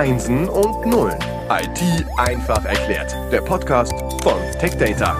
Einsen 0.00 0.48
und 0.48 0.86
Nullen. 0.86 1.18
IT 1.50 2.06
einfach 2.16 2.64
erklärt. 2.64 3.14
Der 3.30 3.42
Podcast 3.42 3.92
von 4.22 4.40
TechData. 4.58 5.14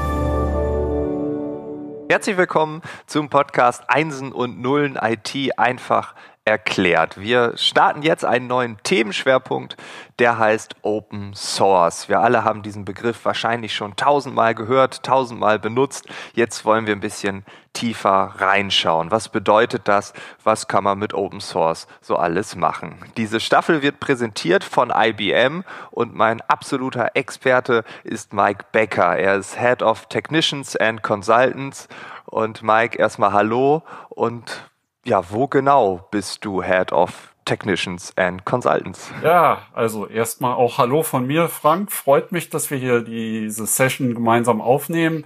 Herzlich 2.08 2.38
willkommen 2.38 2.80
zum 3.06 3.28
Podcast 3.28 3.82
Einsen 3.88 4.32
und 4.32 4.58
Nullen 4.62 4.96
IT 4.96 5.58
einfach 5.58 6.14
erklärt. 6.14 6.29
Wir 6.46 7.52
starten 7.56 8.02
jetzt 8.02 8.24
einen 8.24 8.48
neuen 8.48 8.76
Themenschwerpunkt, 8.82 9.76
der 10.18 10.38
heißt 10.38 10.74
Open 10.82 11.32
Source. 11.34 12.08
Wir 12.08 12.20
alle 12.20 12.44
haben 12.44 12.62
diesen 12.62 12.84
Begriff 12.84 13.24
wahrscheinlich 13.24 13.74
schon 13.74 13.94
tausendmal 13.94 14.54
gehört, 14.54 15.04
tausendmal 15.04 15.58
benutzt. 15.58 16.08
Jetzt 16.34 16.64
wollen 16.64 16.86
wir 16.86 16.96
ein 16.96 17.00
bisschen 17.00 17.44
tiefer 17.72 18.34
reinschauen. 18.38 19.10
Was 19.12 19.28
bedeutet 19.28 19.86
das? 19.86 20.12
Was 20.42 20.66
kann 20.66 20.82
man 20.82 20.98
mit 20.98 21.14
Open 21.14 21.40
Source 21.40 21.86
so 22.00 22.16
alles 22.16 22.56
machen? 22.56 22.98
Diese 23.16 23.38
Staffel 23.38 23.82
wird 23.82 24.00
präsentiert 24.00 24.64
von 24.64 24.90
IBM 24.94 25.62
und 25.90 26.16
mein 26.16 26.40
absoluter 26.40 27.10
Experte 27.14 27.84
ist 28.02 28.32
Mike 28.32 28.64
Becker. 28.72 29.16
Er 29.16 29.36
ist 29.36 29.60
Head 29.60 29.82
of 29.82 30.06
Technicians 30.06 30.74
and 30.74 31.02
Consultants. 31.02 31.88
Und 32.26 32.62
Mike, 32.62 32.96
erstmal 32.96 33.32
Hallo 33.32 33.82
und 34.08 34.69
ja, 35.04 35.30
wo 35.30 35.46
genau 35.46 36.08
bist 36.10 36.44
du 36.44 36.62
Head 36.62 36.92
of 36.92 37.34
Technicians 37.44 38.12
and 38.16 38.44
Consultants? 38.44 39.10
Ja, 39.22 39.66
also 39.72 40.06
erstmal 40.06 40.54
auch 40.54 40.78
Hallo 40.78 41.02
von 41.02 41.26
mir, 41.26 41.48
Frank. 41.48 41.90
Freut 41.90 42.32
mich, 42.32 42.50
dass 42.50 42.70
wir 42.70 42.78
hier 42.78 43.02
diese 43.02 43.66
Session 43.66 44.14
gemeinsam 44.14 44.60
aufnehmen. 44.60 45.24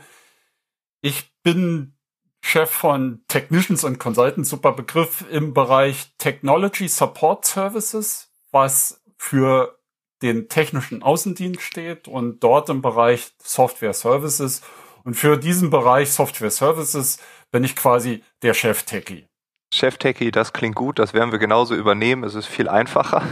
Ich 1.00 1.30
bin 1.42 1.96
Chef 2.40 2.70
von 2.70 3.24
Technicians 3.28 3.84
and 3.84 3.98
Consultants, 3.98 4.50
super 4.50 4.72
Begriff 4.72 5.24
im 5.30 5.54
Bereich 5.54 6.12
Technology 6.18 6.88
Support 6.88 7.44
Services, 7.44 8.30
was 8.52 9.02
für 9.16 9.78
den 10.22 10.48
technischen 10.48 11.02
Außendienst 11.02 11.60
steht 11.60 12.08
und 12.08 12.40
dort 12.40 12.68
im 12.68 12.80
Bereich 12.80 13.32
Software 13.42 13.92
Services. 13.92 14.62
Und 15.04 15.14
für 15.14 15.36
diesen 15.36 15.70
Bereich 15.70 16.12
Software 16.12 16.50
Services 16.50 17.18
bin 17.50 17.64
ich 17.64 17.76
quasi 17.76 18.22
der 18.42 18.54
Chef-Techie. 18.54 19.26
Chef-Techie, 19.74 20.30
das 20.30 20.52
klingt 20.52 20.74
gut, 20.76 20.98
das 20.98 21.14
werden 21.14 21.32
wir 21.32 21.38
genauso 21.38 21.74
übernehmen, 21.74 22.24
es 22.24 22.34
ist 22.34 22.46
viel 22.46 22.68
einfacher. 22.68 23.22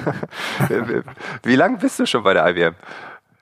Wie 1.42 1.56
lange 1.56 1.78
bist 1.78 1.98
du 1.98 2.06
schon 2.06 2.22
bei 2.22 2.34
der 2.34 2.48
IBM? 2.48 2.74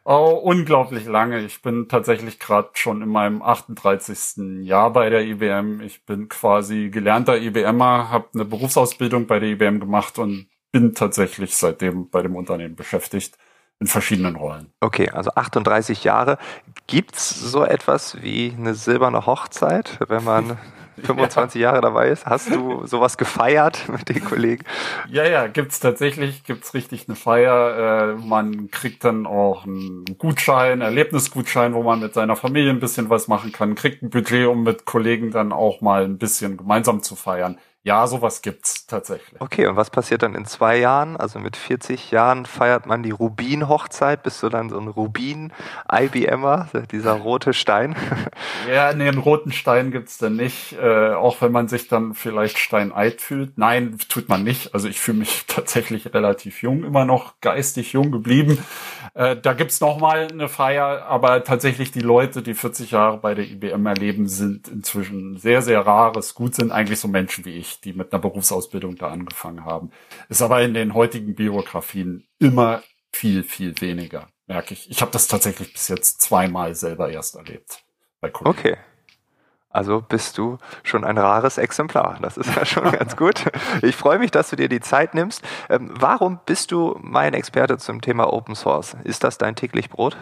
Oh, 0.04 0.40
unglaublich 0.42 1.04
lange. 1.06 1.40
Ich 1.40 1.62
bin 1.62 1.86
tatsächlich 1.88 2.38
gerade 2.38 2.70
schon 2.74 3.02
in 3.02 3.10
meinem 3.10 3.42
38. 3.42 4.64
Jahr 4.64 4.92
bei 4.92 5.10
der 5.10 5.24
IBM. 5.24 5.82
Ich 5.82 6.04
bin 6.06 6.28
quasi 6.28 6.88
gelernter 6.90 7.38
IBMer, 7.38 8.10
habe 8.10 8.28
eine 8.34 8.44
Berufsausbildung 8.44 9.26
bei 9.26 9.38
der 9.38 9.50
IBM 9.50 9.78
gemacht 9.78 10.18
und 10.18 10.48
bin 10.72 10.94
tatsächlich 10.94 11.56
seitdem 11.56 12.08
bei 12.10 12.22
dem 12.22 12.34
Unternehmen 12.34 12.76
beschäftigt 12.76 13.36
in 13.78 13.86
verschiedenen 13.86 14.36
Rollen. 14.36 14.72
Okay, 14.80 15.10
also 15.10 15.30
38 15.34 16.04
Jahre. 16.04 16.38
Gibt's 16.86 17.30
so 17.30 17.64
etwas 17.64 18.22
wie 18.22 18.54
eine 18.56 18.74
silberne 18.74 19.26
Hochzeit, 19.26 19.98
wenn 20.08 20.24
man 20.24 20.58
25 21.00 21.60
ja. 21.60 21.70
Jahre 21.70 21.80
dabei 21.80 22.08
ist. 22.08 22.26
Hast 22.26 22.50
du 22.50 22.86
sowas 22.86 23.16
gefeiert 23.18 23.88
mit 23.88 24.08
den 24.08 24.24
Kollegen? 24.24 24.64
Ja, 25.08 25.24
ja, 25.24 25.46
gibt's 25.46 25.80
tatsächlich, 25.80 26.44
gibt's 26.44 26.74
richtig 26.74 27.06
eine 27.08 27.16
Feier. 27.16 28.14
Äh, 28.18 28.26
man 28.26 28.70
kriegt 28.70 29.04
dann 29.04 29.26
auch 29.26 29.64
einen 29.64 30.04
Gutschein, 30.18 30.80
Erlebnisgutschein, 30.80 31.74
wo 31.74 31.82
man 31.82 32.00
mit 32.00 32.14
seiner 32.14 32.36
Familie 32.36 32.70
ein 32.70 32.80
bisschen 32.80 33.10
was 33.10 33.28
machen 33.28 33.52
kann, 33.52 33.74
kriegt 33.74 34.02
ein 34.02 34.10
Budget, 34.10 34.46
um 34.46 34.62
mit 34.62 34.84
Kollegen 34.84 35.30
dann 35.30 35.52
auch 35.52 35.80
mal 35.80 36.04
ein 36.04 36.18
bisschen 36.18 36.56
gemeinsam 36.56 37.02
zu 37.02 37.16
feiern. 37.16 37.58
Ja, 37.83 38.06
sowas 38.06 38.42
gibt's 38.42 38.86
tatsächlich. 38.86 39.41
Okay, 39.41 39.67
und 39.67 39.75
was 39.75 39.89
passiert 39.89 40.23
dann 40.23 40.34
in 40.34 40.45
zwei 40.45 40.77
Jahren? 40.77 41.17
Also 41.17 41.39
mit 41.39 41.56
40 41.56 42.11
Jahren 42.11 42.45
feiert 42.45 42.84
man 42.84 43.03
die 43.03 43.11
Rubin-Hochzeit. 43.11 44.23
Bist 44.23 44.42
du 44.42 44.50
dann 44.50 44.69
so 44.69 44.78
ein 44.78 44.89
Rubin-IBMer, 44.89 46.69
dieser 46.92 47.12
rote 47.12 47.53
Stein? 47.55 47.97
Ja, 48.70 48.92
nee, 48.92 49.08
einen 49.08 49.19
roten 49.19 49.52
Stein 49.52 49.90
gibt's 49.90 50.19
dann 50.19 50.36
nicht. 50.36 50.74
Äh, 50.74 51.13
auch 51.13 51.40
wenn 51.40 51.51
man 51.51 51.69
sich 51.69 51.89
dann 51.89 52.14
vielleicht 52.14 52.58
steineit 52.58 53.20
fühlt. 53.20 53.57
Nein, 53.57 53.98
tut 54.08 54.29
man 54.29 54.45
nicht. 54.45 54.74
Also 54.74 54.86
ich 54.89 55.01
fühle 55.01 55.19
mich 55.19 55.45
tatsächlich 55.48 56.13
relativ 56.13 56.63
jung, 56.63 56.85
immer 56.85 57.05
noch 57.05 57.40
geistig 57.40 57.92
jung 57.92 58.11
geblieben. 58.11 58.58
Äh, 59.14 59.36
da 59.36 59.55
gibt's 59.55 59.80
noch 59.80 59.98
mal 59.98 60.29
eine 60.30 60.48
Feier, 60.48 61.05
aber 61.07 61.42
tatsächlich 61.42 61.90
die 61.90 62.01
Leute, 62.01 62.42
die 62.42 62.55
40 62.55 62.92
Jahre 62.92 63.19
bei 63.19 63.35
der 63.35 63.45
IBM 63.45 63.86
erleben, 63.86 64.29
sind 64.29 64.69
inzwischen 64.69 65.36
sehr, 65.36 65.63
sehr 65.63 65.80
rares 65.80 66.35
Gut, 66.35 66.55
sind 66.55 66.70
eigentlich 66.70 67.01
so 67.01 67.08
Menschen 67.08 67.45
wie 67.45 67.57
ich, 67.57 67.70
die 67.79 67.92
mit 67.92 68.13
einer 68.13 68.20
Berufsausbildung 68.20 68.97
da 68.97 69.08
angefangen 69.08 69.64
haben. 69.64 69.91
Ist 70.29 70.42
aber 70.42 70.63
in 70.63 70.75
den 70.75 70.95
heutigen 70.95 71.35
Biografien 71.35 72.27
immer 72.39 72.83
viel, 73.13 73.42
viel 73.42 73.81
weniger, 73.81 74.29
merke 74.47 74.75
ich. 74.75 74.91
Ich 74.91 75.03
habe 75.03 75.13
das 75.13 75.29
tatsächlich 75.29 75.73
bis 75.73 75.89
jetzt 75.89 76.20
zweimal 76.20 76.75
selber 76.75 77.11
erst 77.11 77.36
erlebt. 77.36 77.83
Bei 78.20 78.31
Kollegen. 78.31 78.58
Okay. 78.58 78.77
Also 79.73 80.01
bist 80.01 80.36
du 80.36 80.58
schon 80.83 81.05
ein 81.05 81.17
rares 81.17 81.57
Exemplar. 81.57 82.19
Das 82.20 82.36
ist 82.36 82.55
ja 82.57 82.64
schon 82.64 82.91
ganz 82.92 83.17
gut. 83.17 83.45
Ich 83.83 83.95
freue 83.95 84.19
mich, 84.19 84.33
dass 84.33 84.51
du 84.51 84.57
dir 84.57 84.69
die 84.69 84.81
Zeit 84.81 85.14
nimmst. 85.14 85.42
Ähm, 85.69 85.91
warum 85.95 86.41
bist 86.45 86.73
du 86.73 86.98
mein 87.01 87.35
Experte 87.35 87.79
zum 87.79 88.01
Thema 88.01 88.33
Open 88.33 88.57
Source? 88.57 88.97
Ist 89.05 89.23
das 89.23 89.39
dein 89.39 89.55
täglich 89.55 89.89
Brot? 89.89 90.17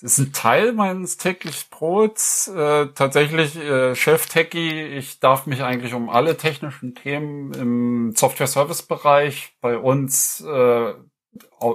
Ist 0.00 0.18
ein 0.18 0.32
Teil 0.32 0.72
meines 0.72 1.16
täglich 1.16 1.70
Brots. 1.70 2.46
Äh, 2.46 2.88
tatsächlich 2.94 3.56
äh, 3.56 3.96
Chef-Techie. 3.96 4.84
Ich 4.96 5.18
darf 5.18 5.46
mich 5.46 5.62
eigentlich 5.64 5.92
um 5.92 6.08
alle 6.08 6.36
technischen 6.36 6.94
Themen 6.94 7.52
im 7.54 8.12
Software-Service-Bereich 8.14 9.56
bei 9.60 9.76
uns 9.76 10.40
äh, 10.40 10.94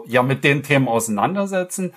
ja 0.07 0.23
mit 0.23 0.45
den 0.45 0.63
Themen 0.63 0.87
auseinandersetzen. 0.87 1.93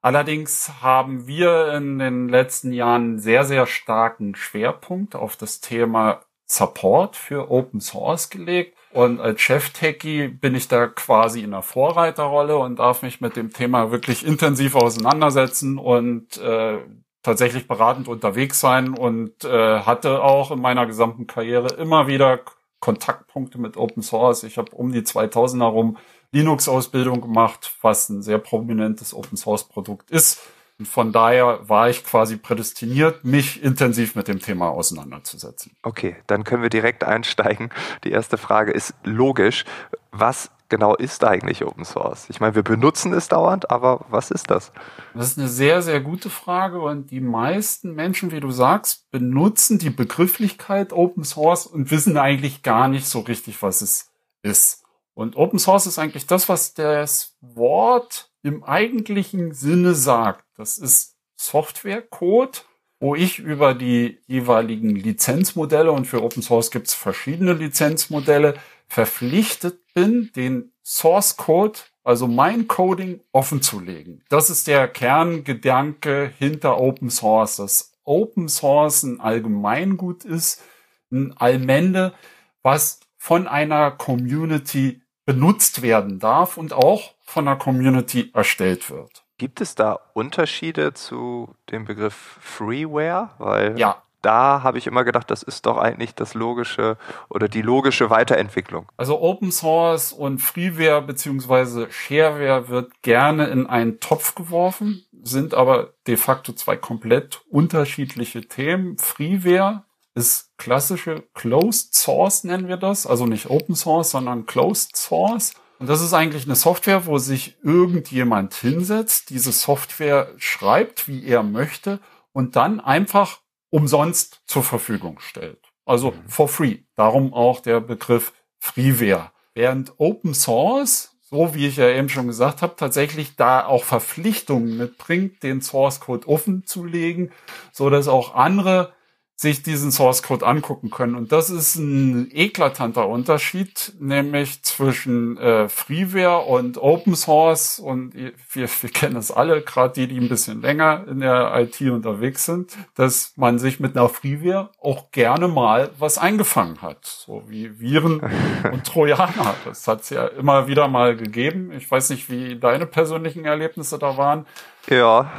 Allerdings 0.00 0.70
haben 0.80 1.26
wir 1.26 1.74
in 1.74 1.98
den 1.98 2.28
letzten 2.28 2.72
Jahren 2.72 3.18
sehr, 3.18 3.44
sehr 3.44 3.66
starken 3.66 4.34
Schwerpunkt 4.34 5.14
auf 5.14 5.36
das 5.36 5.60
Thema 5.60 6.22
Support 6.46 7.16
für 7.16 7.50
Open 7.50 7.80
Source 7.80 8.30
gelegt. 8.30 8.75
Und 8.96 9.20
als 9.20 9.42
Chef-Techie 9.42 10.28
bin 10.28 10.54
ich 10.54 10.68
da 10.68 10.86
quasi 10.86 11.42
in 11.42 11.50
der 11.50 11.60
Vorreiterrolle 11.60 12.56
und 12.56 12.78
darf 12.78 13.02
mich 13.02 13.20
mit 13.20 13.36
dem 13.36 13.52
Thema 13.52 13.90
wirklich 13.90 14.26
intensiv 14.26 14.74
auseinandersetzen 14.74 15.76
und 15.76 16.38
äh, 16.38 16.78
tatsächlich 17.22 17.68
beratend 17.68 18.08
unterwegs 18.08 18.58
sein 18.58 18.96
und 18.96 19.44
äh, 19.44 19.80
hatte 19.80 20.24
auch 20.24 20.50
in 20.50 20.62
meiner 20.62 20.86
gesamten 20.86 21.26
Karriere 21.26 21.74
immer 21.74 22.06
wieder 22.06 22.40
Kontaktpunkte 22.80 23.60
mit 23.60 23.76
Open 23.76 24.02
Source. 24.02 24.44
Ich 24.44 24.56
habe 24.56 24.74
um 24.74 24.92
die 24.92 25.02
2000er 25.02 25.64
rum 25.64 25.98
Linux-Ausbildung 26.32 27.20
gemacht, 27.20 27.74
was 27.82 28.08
ein 28.08 28.22
sehr 28.22 28.38
prominentes 28.38 29.12
Open-Source-Produkt 29.12 30.10
ist. 30.10 30.40
Und 30.78 30.86
von 30.86 31.10
daher 31.10 31.60
war 31.68 31.88
ich 31.88 32.04
quasi 32.04 32.36
prädestiniert, 32.36 33.24
mich 33.24 33.62
intensiv 33.62 34.14
mit 34.14 34.28
dem 34.28 34.40
Thema 34.40 34.68
auseinanderzusetzen. 34.68 35.72
Okay, 35.82 36.16
dann 36.26 36.44
können 36.44 36.62
wir 36.62 36.68
direkt 36.68 37.02
einsteigen. 37.02 37.70
Die 38.04 38.10
erste 38.10 38.36
Frage 38.36 38.72
ist 38.72 38.94
logisch. 39.02 39.64
Was 40.12 40.50
genau 40.68 40.94
ist 40.94 41.24
eigentlich 41.24 41.64
Open 41.64 41.86
Source? 41.86 42.28
Ich 42.28 42.40
meine, 42.40 42.54
wir 42.54 42.62
benutzen 42.62 43.14
es 43.14 43.28
dauernd, 43.28 43.70
aber 43.70 44.04
was 44.10 44.30
ist 44.30 44.50
das? 44.50 44.72
Das 45.14 45.28
ist 45.28 45.38
eine 45.38 45.48
sehr, 45.48 45.80
sehr 45.80 46.00
gute 46.00 46.28
Frage 46.28 46.80
und 46.80 47.10
die 47.10 47.20
meisten 47.20 47.94
Menschen, 47.94 48.30
wie 48.30 48.40
du 48.40 48.50
sagst, 48.50 49.10
benutzen 49.10 49.78
die 49.78 49.90
Begrifflichkeit 49.90 50.92
Open 50.92 51.24
Source 51.24 51.66
und 51.66 51.90
wissen 51.90 52.18
eigentlich 52.18 52.62
gar 52.62 52.88
nicht 52.88 53.06
so 53.06 53.20
richtig, 53.20 53.62
was 53.62 53.80
es 53.80 54.10
ist. 54.42 54.82
Und 55.14 55.36
Open 55.36 55.58
Source 55.58 55.86
ist 55.86 55.98
eigentlich 55.98 56.26
das, 56.26 56.50
was 56.50 56.74
das 56.74 57.36
Wort 57.40 58.30
im 58.42 58.64
eigentlichen 58.64 59.52
Sinne 59.52 59.94
sagt. 59.94 60.44
Das 60.56 60.78
ist 60.78 61.16
Softwarecode, 61.36 62.64
wo 63.00 63.14
ich 63.14 63.38
über 63.38 63.74
die 63.74 64.18
jeweiligen 64.26 64.96
Lizenzmodelle 64.96 65.92
und 65.92 66.06
für 66.06 66.22
Open 66.22 66.42
Source 66.42 66.70
gibt 66.70 66.88
es 66.88 66.94
verschiedene 66.94 67.52
Lizenzmodelle 67.52 68.54
verpflichtet 68.88 69.80
bin, 69.94 70.30
den 70.34 70.72
Source 70.84 71.36
Code, 71.36 71.80
also 72.04 72.26
mein 72.26 72.68
Coding 72.68 73.20
offen 73.32 73.60
zu 73.60 73.80
legen. 73.80 74.22
Das 74.28 74.48
ist 74.48 74.66
der 74.66 74.88
Kerngedanke 74.88 76.32
hinter 76.38 76.78
Open 76.80 77.10
Source, 77.10 77.56
dass 77.56 77.92
Open 78.04 78.48
Source 78.48 79.02
ein 79.02 79.20
Allgemeingut 79.20 80.24
ist, 80.24 80.62
ein 81.10 81.36
Allmende, 81.36 82.14
was 82.62 83.00
von 83.16 83.48
einer 83.48 83.90
Community 83.90 85.02
benutzt 85.24 85.82
werden 85.82 86.20
darf 86.20 86.56
und 86.56 86.72
auch 86.72 87.15
von 87.26 87.44
der 87.44 87.56
Community 87.56 88.30
erstellt 88.32 88.90
wird. 88.90 89.24
Gibt 89.38 89.60
es 89.60 89.74
da 89.74 89.98
Unterschiede 90.14 90.94
zu 90.94 91.54
dem 91.70 91.84
Begriff 91.84 92.38
Freeware? 92.40 93.30
Weil 93.38 93.78
ja. 93.78 94.02
da 94.22 94.62
habe 94.62 94.78
ich 94.78 94.86
immer 94.86 95.04
gedacht, 95.04 95.30
das 95.30 95.42
ist 95.42 95.66
doch 95.66 95.76
eigentlich 95.76 96.14
das 96.14 96.32
logische 96.32 96.96
oder 97.28 97.48
die 97.48 97.60
logische 97.60 98.08
Weiterentwicklung. 98.08 98.90
Also 98.96 99.20
Open 99.20 99.52
Source 99.52 100.12
und 100.12 100.38
Freeware 100.38 101.02
beziehungsweise 101.02 101.88
Shareware 101.90 102.68
wird 102.68 103.02
gerne 103.02 103.48
in 103.48 103.66
einen 103.66 104.00
Topf 104.00 104.34
geworfen, 104.34 105.04
sind 105.22 105.52
aber 105.52 105.92
de 106.06 106.16
facto 106.16 106.52
zwei 106.52 106.76
komplett 106.76 107.42
unterschiedliche 107.50 108.42
Themen. 108.42 108.96
Freeware 108.96 109.82
ist 110.14 110.56
klassische 110.56 111.24
Closed 111.34 111.94
Source, 111.94 112.42
nennen 112.44 112.68
wir 112.68 112.78
das. 112.78 113.06
Also 113.06 113.26
nicht 113.26 113.50
Open 113.50 113.74
Source, 113.74 114.12
sondern 114.12 114.46
Closed 114.46 114.96
Source. 114.96 115.52
Und 115.78 115.88
das 115.88 116.00
ist 116.00 116.14
eigentlich 116.14 116.46
eine 116.46 116.54
Software, 116.54 117.06
wo 117.06 117.18
sich 117.18 117.56
irgendjemand 117.62 118.54
hinsetzt, 118.54 119.30
diese 119.30 119.52
Software 119.52 120.32
schreibt, 120.38 121.06
wie 121.08 121.24
er 121.24 121.42
möchte 121.42 122.00
und 122.32 122.56
dann 122.56 122.80
einfach 122.80 123.40
umsonst 123.70 124.40
zur 124.46 124.62
Verfügung 124.62 125.20
stellt. 125.20 125.60
Also 125.84 126.12
mhm. 126.12 126.28
for 126.28 126.48
free. 126.48 126.78
Darum 126.94 127.34
auch 127.34 127.60
der 127.60 127.80
Begriff 127.80 128.32
Freeware. 128.58 129.30
Während 129.54 129.94
Open 129.98 130.34
Source, 130.34 131.16
so 131.22 131.54
wie 131.54 131.66
ich 131.66 131.76
ja 131.76 131.88
eben 131.88 132.08
schon 132.08 132.26
gesagt 132.26 132.62
habe, 132.62 132.76
tatsächlich 132.76 133.36
da 133.36 133.64
auch 133.64 133.84
Verpflichtungen 133.84 134.76
mitbringt, 134.76 135.42
den 135.42 135.60
Source 135.60 136.00
Code 136.00 136.28
offen 136.28 136.64
zu 136.66 136.84
legen, 136.84 137.30
so 137.72 137.90
dass 137.90 138.08
auch 138.08 138.34
andere 138.34 138.92
sich 139.38 139.62
diesen 139.62 139.92
Source 139.92 140.22
Code 140.22 140.46
angucken 140.46 140.90
können. 140.90 141.14
Und 141.14 141.30
das 141.30 141.50
ist 141.50 141.76
ein 141.76 142.30
eklatanter 142.32 143.06
Unterschied, 143.06 143.92
nämlich 144.00 144.62
zwischen 144.62 145.36
äh, 145.36 145.68
Freeware 145.68 146.46
und 146.46 146.78
Open 146.78 147.14
Source. 147.14 147.78
Und 147.78 148.14
wir, 148.14 148.32
wir 148.68 148.90
kennen 148.90 149.16
es 149.16 149.30
alle, 149.30 149.60
gerade 149.60 149.92
die, 149.92 150.08
die 150.08 150.18
ein 150.18 150.30
bisschen 150.30 150.62
länger 150.62 151.04
in 151.06 151.20
der 151.20 151.52
IT 151.54 151.78
unterwegs 151.82 152.46
sind, 152.46 152.78
dass 152.94 153.34
man 153.36 153.58
sich 153.58 153.78
mit 153.78 153.94
einer 153.94 154.08
Freeware 154.08 154.70
auch 154.80 155.10
gerne 155.10 155.48
mal 155.48 155.90
was 155.98 156.16
eingefangen 156.16 156.80
hat. 156.80 157.04
So 157.04 157.42
wie 157.46 157.78
Viren 157.78 158.20
und 158.72 158.84
Trojaner. 158.84 159.54
Das 159.66 159.86
hat 159.86 160.00
es 160.00 160.10
ja 160.10 160.26
immer 160.28 160.66
wieder 160.66 160.88
mal 160.88 161.14
gegeben. 161.14 161.72
Ich 161.72 161.90
weiß 161.90 162.08
nicht, 162.08 162.30
wie 162.30 162.58
deine 162.58 162.86
persönlichen 162.86 163.44
Erlebnisse 163.44 163.98
da 163.98 164.16
waren. 164.16 164.46
Ja, 164.88 165.30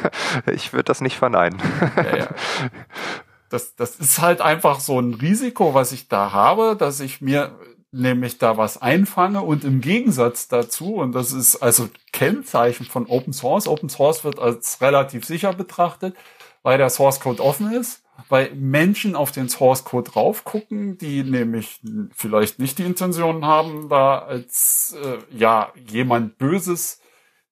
ich 0.46 0.72
würde 0.72 0.84
das 0.84 1.00
nicht 1.00 1.16
verneinen. 1.16 1.58
Ja, 1.96 2.16
ja 2.16 2.28
das, 3.50 3.74
das 3.74 3.96
ist 3.96 4.20
halt 4.20 4.40
einfach 4.40 4.80
so 4.80 4.98
ein 4.98 5.14
Risiko, 5.14 5.74
was 5.74 5.92
ich 5.92 6.08
da 6.08 6.32
habe, 6.32 6.76
dass 6.76 7.00
ich 7.00 7.20
mir 7.20 7.58
nämlich 7.92 8.38
da 8.38 8.56
was 8.56 8.80
einfange 8.80 9.42
und 9.42 9.64
im 9.64 9.80
Gegensatz 9.80 10.48
dazu, 10.48 10.94
und 10.94 11.12
das 11.12 11.32
ist 11.32 11.56
also 11.56 11.88
Kennzeichen 12.12 12.86
von 12.86 13.06
Open 13.06 13.32
Source, 13.32 13.66
Open 13.66 13.88
Source 13.88 14.24
wird 14.24 14.38
als 14.38 14.80
relativ 14.80 15.24
sicher 15.24 15.52
betrachtet, 15.52 16.14
weil 16.62 16.78
der 16.78 16.90
Source 16.90 17.18
Code 17.18 17.42
offen 17.42 17.72
ist, 17.72 18.02
weil 18.28 18.54
Menschen 18.54 19.16
auf 19.16 19.32
den 19.32 19.48
Source 19.48 19.84
Code 19.84 20.10
drauf 20.10 20.44
gucken, 20.44 20.98
die 20.98 21.24
nämlich 21.24 21.80
vielleicht 22.14 22.60
nicht 22.60 22.78
die 22.78 22.84
Intention 22.84 23.44
haben, 23.44 23.88
da 23.88 24.18
als 24.18 24.96
äh, 25.02 25.18
ja 25.36 25.72
jemand 25.88 26.38
Böses 26.38 27.00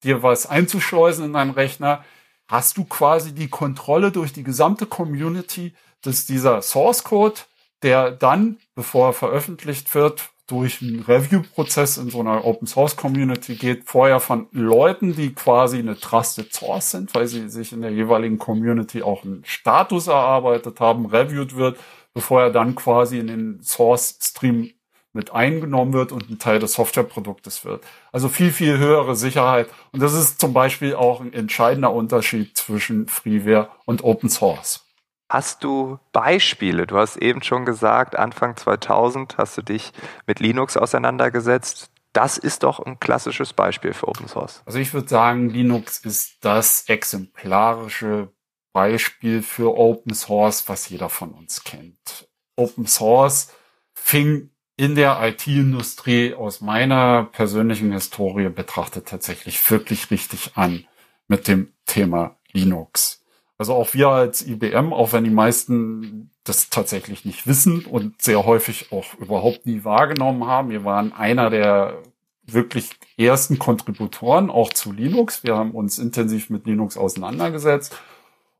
dir 0.05 0.23
was 0.23 0.47
einzuschleusen 0.47 1.25
in 1.25 1.33
deinen 1.33 1.51
Rechner, 1.51 2.05
hast 2.49 2.79
du 2.79 2.85
quasi 2.85 3.35
die 3.35 3.49
Kontrolle 3.49 4.11
durch 4.11 4.33
die 4.33 4.43
gesamte 4.43 4.87
Community, 4.87 5.75
dass 6.03 6.27
dieser 6.27 6.62
Source 6.62 7.05
Code, 7.05 7.41
der 7.83 8.11
dann, 8.11 8.59
bevor 8.75 9.09
er 9.09 9.12
veröffentlicht 9.12 9.95
wird, 9.95 10.31
durch 10.47 10.81
einen 10.81 11.03
Review-Prozess 11.03 11.99
in 11.99 12.09
so 12.09 12.21
einer 12.21 12.45
Open 12.47 12.67
Source 12.67 12.97
Community 12.97 13.55
geht, 13.55 13.85
vorher 13.85 14.19
von 14.19 14.49
Leuten, 14.50 15.15
die 15.15 15.35
quasi 15.35 15.79
eine 15.79 15.99
Trusted 15.99 16.55
Source 16.55 16.91
sind, 16.91 17.15
weil 17.15 17.27
sie 17.27 17.50
sich 17.50 17.73
in 17.73 17.83
der 17.83 17.93
jeweiligen 17.93 18.39
Community 18.39 19.03
auch 19.03 19.25
einen 19.25 19.44
Status 19.44 20.06
erarbeitet 20.06 20.81
haben, 20.81 21.05
reviewed 21.05 21.55
wird, 21.55 21.79
bevor 22.15 22.43
er 22.43 22.51
dann 22.51 22.75
quasi 22.75 23.19
in 23.19 23.27
den 23.27 23.62
Source 23.62 24.19
Stream 24.23 24.71
mit 25.12 25.32
eingenommen 25.32 25.93
wird 25.93 26.12
und 26.12 26.31
ein 26.31 26.38
Teil 26.38 26.58
des 26.58 26.75
Softwareproduktes 26.75 27.64
wird. 27.64 27.84
Also 28.12 28.28
viel, 28.28 28.52
viel 28.52 28.78
höhere 28.78 29.16
Sicherheit. 29.16 29.69
Und 29.93 30.00
das 30.00 30.12
ist 30.12 30.40
zum 30.40 30.52
Beispiel 30.52 30.94
auch 30.94 31.20
ein 31.20 31.32
entscheidender 31.32 31.93
Unterschied 31.93 32.56
zwischen 32.56 33.08
Freeware 33.08 33.70
und 33.87 34.05
Open 34.05 34.28
Source. 34.28 34.84
Hast 35.31 35.62
du 35.62 35.99
Beispiele? 36.12 36.87
Du 36.87 36.96
hast 36.96 37.16
eben 37.16 37.43
schon 37.43 37.66
gesagt, 37.66 38.16
Anfang 38.16 38.56
2000 38.56 39.37
hast 39.37 39.58
du 39.58 39.62
dich 39.62 39.93
mit 40.26 40.40
Linux 40.40 40.76
auseinandergesetzt. 40.76 41.90
Das 42.14 42.38
ist 42.38 42.62
doch 42.62 42.81
ein 42.81 42.99
klassisches 42.99 43.52
Beispiel 43.52 43.93
für 43.93 44.08
Open 44.08 44.28
Source. 44.28 44.62
Also 44.64 44.78
ich 44.78 44.94
würde 44.94 45.08
sagen, 45.08 45.50
Linux 45.50 45.99
ist 45.99 46.38
das 46.40 46.88
exemplarische 46.88 48.32
Beispiel 48.72 49.43
für 49.43 49.76
Open 49.76 50.14
Source, 50.14 50.69
was 50.69 50.88
jeder 50.88 51.10
von 51.10 51.32
uns 51.32 51.62
kennt. 51.62 52.28
Open 52.56 52.87
Source 52.87 53.52
fing 53.94 54.50
in 54.79 54.95
der 54.95 55.19
IT-Industrie 55.21 56.35
aus 56.35 56.61
meiner 56.61 57.25
persönlichen 57.33 57.93
Historie 57.93 58.49
betrachtet 58.49 59.09
tatsächlich 59.09 59.71
wirklich 59.71 60.11
richtig 60.13 60.53
an 60.55 60.87
mit 61.27 61.49
dem 61.49 61.73
Thema 61.85 62.37
Linux. 62.53 63.25
Also 63.59 63.75
auch 63.75 63.93
wir 63.93 64.09
als 64.09 64.47
IBM, 64.47 64.93
auch 64.93 65.13
wenn 65.13 65.25
die 65.25 65.31
meisten 65.31 66.31
das 66.45 66.71
tatsächlich 66.71 67.25
nicht 67.25 67.49
wissen 67.49 67.87
und 67.87 68.23
sehr 68.23 68.47
häufig 68.47 68.93
auch 68.93 69.15
überhaupt 69.15 69.67
nie 69.67 69.83
wahrgenommen 69.83 70.47
haben, 70.47 70.71
wir 70.71 70.85
waren 70.85 71.13
einer 71.13 71.51
der 71.51 72.01
wirklich 72.47 72.91
ersten 73.17 73.59
Kontributoren 73.59 74.49
auch 74.49 74.73
zu 74.73 74.93
Linux. 74.93 75.43
Wir 75.43 75.57
haben 75.57 75.73
uns 75.73 75.99
intensiv 75.99 76.51
mit 76.51 76.67
Linux 76.67 76.97
auseinandergesetzt. 76.97 77.99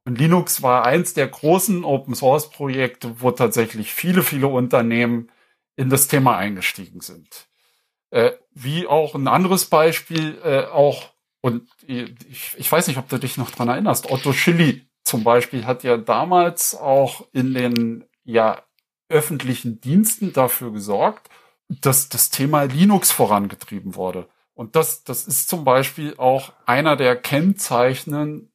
Und 0.05 0.19
Linux 0.19 0.63
war 0.63 0.85
eins 0.85 1.15
der 1.15 1.29
großen 1.29 1.85
Open 1.85 2.17
Source 2.17 2.51
Projekte, 2.51 3.21
wo 3.21 3.31
tatsächlich 3.31 3.95
viele, 3.95 4.25
viele 4.25 4.49
Unternehmen 4.49 5.31
in 5.79 5.91
das 5.91 6.09
Thema 6.09 6.37
eingestiegen 6.37 7.01
sind. 7.01 7.49
Äh, 8.11 8.33
wie 8.53 8.89
auch 8.89 9.15
ein 9.15 9.29
anderes 9.29 9.67
Beispiel, 9.67 10.37
äh, 10.43 10.65
auch, 10.65 11.15
und 11.41 11.69
ich, 11.87 12.57
ich 12.57 12.71
weiß 12.71 12.89
nicht, 12.89 12.99
ob 12.99 13.09
du 13.09 13.19
dich 13.19 13.37
noch 13.37 13.53
dran 13.53 13.69
erinnerst, 13.69 14.11
Otto 14.11 14.33
Schilly 14.33 14.89
zum 15.05 15.23
Beispiel 15.23 15.67
hat 15.67 15.85
ja 15.85 15.97
damals 15.97 16.75
auch 16.75 17.29
in 17.33 17.55
den 17.55 18.05
ja 18.25 18.61
öffentlichen 19.09 19.81
Diensten 19.81 20.33
dafür 20.33 20.73
gesorgt, 20.73 21.31
dass 21.69 22.09
das 22.09 22.31
Thema 22.31 22.65
Linux 22.65 23.13
vorangetrieben 23.13 23.95
wurde. 23.95 24.29
Und 24.55 24.75
das, 24.75 25.05
das 25.05 25.29
ist 25.29 25.49
zum 25.49 25.63
Beispiel 25.63 26.15
auch 26.17 26.53
einer 26.67 26.97
der 26.97 27.15
kennzeichnenden 27.15 28.51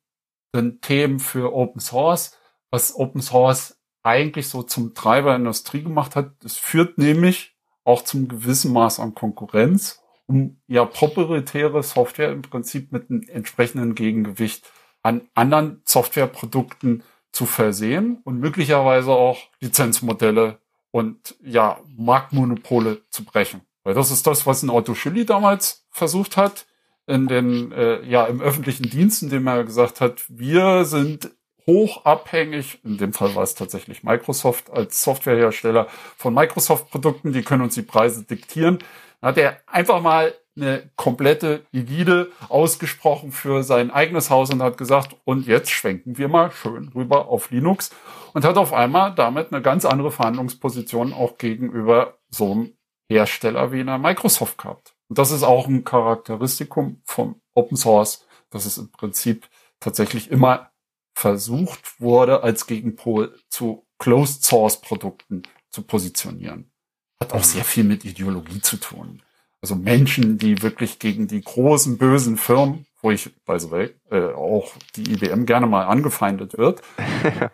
Themen 0.82 1.20
für 1.20 1.54
Open 1.54 1.80
Source, 1.80 2.38
was 2.70 2.94
Open 2.96 3.22
Source 3.22 3.78
eigentlich 4.04 4.50
so 4.50 4.64
zum 4.64 4.94
Treiber 4.94 5.30
der 5.30 5.38
Industrie 5.38 5.82
gemacht 5.82 6.16
hat. 6.16 6.32
Es 6.44 6.58
führt 6.58 6.98
nämlich 6.98 7.56
auch 7.84 8.04
zum 8.04 8.28
gewissen 8.28 8.74
Maß 8.74 9.00
an 9.00 9.16
Konkurrenz, 9.16 10.02
um 10.28 10.62
ja 10.68 10.86
proprietäre 10.86 11.84
Software 11.84 12.32
im 12.32 12.42
Prinzip 12.42 12.92
mit 12.92 13.10
einem 13.10 13.24
entsprechenden 13.30 13.96
Gegengewicht 13.96 14.70
an 15.02 15.22
anderen 15.34 15.82
Softwareprodukten 15.86 17.04
zu 17.32 17.46
versehen 17.46 18.20
und 18.24 18.40
möglicherweise 18.40 19.12
auch 19.12 19.40
Lizenzmodelle 19.60 20.60
und 20.92 21.36
ja, 21.44 21.80
Marktmonopole 21.98 23.02
zu 23.10 23.26
brechen. 23.26 23.62
Weil 23.84 23.96
das 23.96 24.12
ist 24.12 24.28
das, 24.28 24.46
was 24.46 24.64
ein 24.64 24.70
Otto 24.70 24.94
Schilly 24.94 25.26
damals 25.26 25.86
versucht 25.90 26.38
hat, 26.38 26.66
in 27.06 27.28
den, 27.28 27.72
äh, 27.74 28.02
ja, 28.04 28.26
im 28.26 28.40
öffentlichen 28.40 28.90
Dienst, 28.90 29.24
indem 29.24 29.48
er 29.48 29.64
gesagt 29.66 30.00
hat, 30.00 30.24
wir 30.30 30.86
sind 30.86 31.32
hochabhängig, 31.66 32.80
in 32.84 32.98
dem 32.98 33.14
Fall 33.14 33.36
war 33.36 33.44
es 33.44 33.56
tatsächlich 33.56 34.04
Microsoft 34.04 34.72
als 34.72 35.04
Softwarehersteller 35.04 35.88
von 36.18 36.34
Microsoft-Produkten, 36.34 37.34
die 37.34 37.44
können 37.44 37.64
uns 37.64 37.76
die 37.76 37.82
Preise 37.82 38.24
diktieren. 38.24 38.80
Dann 39.22 39.30
hat 39.30 39.38
er 39.38 39.58
einfach 39.68 40.02
mal 40.02 40.34
eine 40.56 40.90
komplette 40.96 41.66
Ägide 41.72 42.32
ausgesprochen 42.50 43.32
für 43.32 43.64
sein 43.64 43.90
eigenes 43.90 44.30
Haus 44.30 44.52
und 44.52 44.62
hat 44.62 44.78
gesagt, 44.78 45.16
und 45.24 45.48
jetzt 45.48 45.72
schwenken 45.72 46.18
wir 46.18 46.28
mal 46.28 46.52
schön 46.52 46.90
rüber 46.94 47.28
auf 47.28 47.50
Linux 47.50 47.92
und 48.34 48.46
hat 48.46 48.58
auf 48.58 48.74
einmal 48.74 49.16
damit 49.16 49.52
eine 49.52 49.62
ganz 49.62 49.86
andere 49.86 50.12
Verhandlungsposition 50.12 51.14
auch 51.14 51.38
gegenüber 51.38 52.18
so 52.30 52.52
einem 52.52 52.78
Hersteller 53.10 53.72
wie 53.72 53.80
einer 53.80 53.98
Microsoft 53.98 54.58
gehabt. 54.58 54.94
Und 55.10 55.18
das 55.18 55.32
ist 55.32 55.44
auch 55.44 55.68
ein 55.68 55.84
Charakteristikum 55.84 57.02
vom 57.04 57.42
Open 57.56 57.78
Source, 57.78 58.26
dass 58.50 58.66
es 58.66 58.78
im 58.78 58.92
Prinzip 58.92 59.48
tatsächlich 59.80 60.32
immer 60.32 60.72
versucht 61.14 62.00
wurde, 62.00 62.44
als 62.44 62.68
Gegenpol 62.68 63.38
zu 63.50 63.86
Closed 64.00 64.44
Source 64.44 64.82
Produkten 64.82 65.44
zu 65.70 65.84
positionieren. 65.84 66.72
Hat 67.20 67.34
auch 67.34 67.44
sehr 67.44 67.64
viel 67.64 67.84
mit 67.84 68.06
Ideologie 68.06 68.62
zu 68.62 68.78
tun 68.78 69.22
also 69.64 69.76
Menschen, 69.76 70.38
die 70.38 70.62
wirklich 70.62 71.00
gegen 71.00 71.28
die 71.28 71.42
großen 71.42 71.98
bösen 71.98 72.36
Firmen, 72.36 72.86
wo 73.02 73.12
ich, 73.12 73.34
by 73.46 73.58
the 73.58 73.72
way, 73.72 73.96
äh, 74.12 74.34
auch 74.34 74.74
die 74.98 75.14
IBM 75.14 75.46
gerne 75.46 75.68
mal 75.68 75.86
angefeindet 75.86 76.58
wird. 76.58 76.82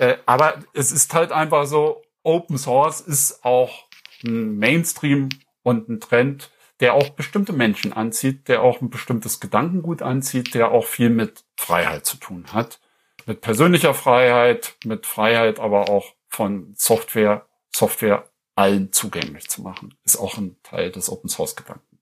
äh, 0.00 0.16
aber 0.26 0.54
es 0.74 0.90
ist 0.90 1.14
halt 1.14 1.30
einfach 1.30 1.66
so, 1.66 2.02
Open 2.24 2.58
Source 2.58 3.00
ist 3.00 3.44
auch 3.44 3.84
ein 4.24 4.58
Mainstream 4.58 5.28
und 5.62 5.88
ein 5.88 6.00
Trend, 6.00 6.50
der 6.84 6.92
auch 6.92 7.08
bestimmte 7.08 7.54
Menschen 7.54 7.94
anzieht, 7.94 8.46
der 8.46 8.60
auch 8.60 8.82
ein 8.82 8.90
bestimmtes 8.90 9.40
Gedankengut 9.40 10.02
anzieht, 10.02 10.52
der 10.52 10.70
auch 10.70 10.84
viel 10.84 11.08
mit 11.08 11.42
Freiheit 11.56 12.04
zu 12.04 12.18
tun 12.18 12.44
hat. 12.52 12.78
Mit 13.24 13.40
persönlicher 13.40 13.94
Freiheit, 13.94 14.76
mit 14.84 15.06
Freiheit 15.06 15.60
aber 15.60 15.88
auch 15.88 16.12
von 16.28 16.74
Software, 16.76 17.46
Software 17.74 18.28
allen 18.54 18.92
zugänglich 18.92 19.48
zu 19.48 19.62
machen. 19.62 19.94
Ist 20.04 20.18
auch 20.18 20.36
ein 20.36 20.56
Teil 20.62 20.90
des 20.90 21.10
Open 21.10 21.30
Source 21.30 21.56
Gedanken. 21.56 22.00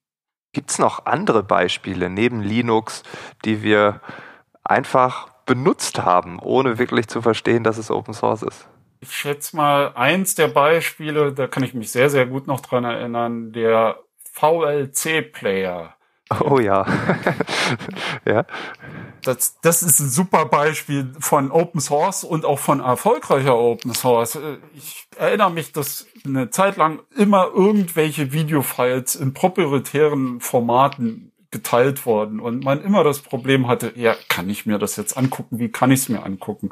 Gibt 0.53 0.73
es 0.73 0.81
noch 0.81 1.07
andere 1.07 1.45
Beispiele 1.45 2.11
neben 2.11 2.43
Linux, 2.43 3.05
die 3.45 3.62
wir 3.62 4.01
einfach 4.65 5.29
benutzt 5.47 6.01
haben, 6.03 6.41
ohne 6.41 6.81
wirklich 6.81 7.07
zu 7.07 7.23
verstehen, 7.23 7.62
dass 7.62 7.79
es 7.79 7.93
Open 7.93 8.15
Source 8.15 8.43
ist? 8.43 8.69
Ich 8.99 9.12
schätze 9.12 9.55
mal, 9.55 9.93
eins 9.95 10.35
der 10.35 10.49
Beispiele, 10.49 11.33
da 11.33 11.47
kann 11.47 11.62
ich 11.62 11.73
mich 11.73 11.93
sehr, 11.93 12.11
sehr 12.11 12.27
gut 12.27 12.49
noch 12.49 12.59
dran 12.59 12.83
erinnern, 12.83 13.53
der 13.53 14.01
VLC-Player. 14.33 15.95
Oh 16.41 16.59
ja. 16.59 16.87
ja. 18.27 18.45
Das, 19.23 19.61
das 19.61 19.83
ist 19.83 20.01
ein 20.01 20.09
super 20.09 20.47
Beispiel 20.47 21.12
von 21.21 21.51
Open 21.53 21.81
Source 21.81 22.25
und 22.25 22.45
auch 22.45 22.59
von 22.59 22.81
erfolgreicher 22.81 23.57
Open 23.57 23.95
Source. 23.95 24.39
Ich 24.75 25.07
erinnere 25.17 25.51
mich, 25.51 25.73
dass 25.73 26.07
eine 26.25 26.51
Zeit 26.51 26.77
lang 26.77 27.01
immer 27.17 27.51
irgendwelche 27.55 28.33
Videofiles 28.33 29.15
in 29.15 29.35
proprietären 29.35 30.41
Formaten 30.41 31.31
geteilt 31.51 32.07
wurden 32.07 32.41
und 32.41 32.65
man 32.65 32.83
immer 32.83 33.05
das 33.05 33.21
Problem 33.21 33.69
hatte, 33.69 33.93
ja, 33.95 34.17
kann 34.29 34.49
ich 34.49 34.65
mir 34.65 34.79
das 34.79 34.97
jetzt 34.97 35.17
angucken? 35.17 35.59
Wie 35.59 35.69
kann 35.69 35.93
ich 35.93 36.01
es 36.01 36.09
mir 36.09 36.25
angucken? 36.25 36.71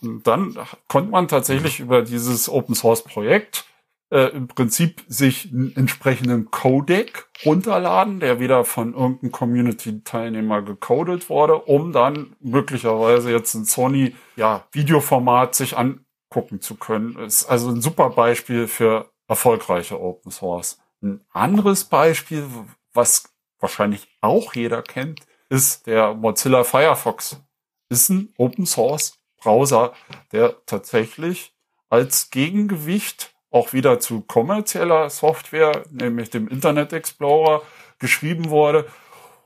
Und 0.00 0.26
dann 0.26 0.56
konnte 0.88 1.10
man 1.10 1.28
tatsächlich 1.28 1.80
über 1.80 2.02
dieses 2.02 2.48
Open 2.48 2.74
Source 2.74 3.04
Projekt 3.04 3.67
äh, 4.10 4.28
im 4.28 4.48
Prinzip 4.48 5.04
sich 5.08 5.52
einen 5.52 5.74
entsprechenden 5.76 6.50
Codec 6.50 7.28
runterladen, 7.44 8.20
der 8.20 8.40
wieder 8.40 8.64
von 8.64 8.94
irgendeinem 8.94 9.32
Community-Teilnehmer 9.32 10.62
gecodet 10.62 11.28
wurde, 11.28 11.56
um 11.56 11.92
dann 11.92 12.36
möglicherweise 12.40 13.30
jetzt 13.30 13.54
ein 13.54 13.64
Sony 13.64 14.14
ja, 14.36 14.66
Videoformat 14.72 15.54
sich 15.54 15.76
angucken 15.76 16.60
zu 16.60 16.76
können. 16.76 17.18
Ist 17.18 17.46
also 17.46 17.68
ein 17.70 17.82
super 17.82 18.10
Beispiel 18.10 18.66
für 18.66 19.10
erfolgreiche 19.26 20.00
Open 20.00 20.30
Source. 20.32 20.78
Ein 21.02 21.24
anderes 21.32 21.84
Beispiel, 21.84 22.46
was 22.92 23.34
wahrscheinlich 23.60 24.08
auch 24.20 24.54
jeder 24.54 24.82
kennt, 24.82 25.20
ist 25.48 25.86
der 25.86 26.14
Mozilla 26.14 26.64
Firefox. 26.64 27.42
Ist 27.90 28.08
ein 28.10 28.32
Open 28.36 28.66
Source 28.66 29.18
Browser, 29.40 29.92
der 30.32 30.56
tatsächlich 30.66 31.54
als 31.88 32.30
Gegengewicht 32.30 33.34
auch 33.50 33.72
wieder 33.72 34.00
zu 34.00 34.20
kommerzieller 34.20 35.10
Software, 35.10 35.84
nämlich 35.90 36.30
dem 36.30 36.48
Internet 36.48 36.92
Explorer, 36.92 37.62
geschrieben 37.98 38.50
wurde, 38.50 38.86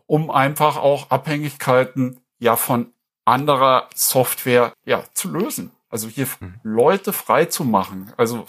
um 0.06 0.30
einfach 0.30 0.76
auch 0.76 1.11
Abhängigkeiten 1.11 2.21
ja 2.38 2.56
von 2.56 2.92
anderer 3.25 3.88
Software 3.94 4.73
ja 4.85 5.04
zu 5.14 5.30
lösen. 5.30 5.71
Also 5.88 6.09
hier 6.09 6.26
mhm. 6.40 6.54
Leute 6.62 7.12
frei 7.12 7.44
zu 7.44 7.64
machen. 7.64 8.12
Also 8.16 8.47